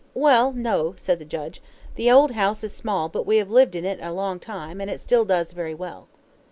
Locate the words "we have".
3.27-3.51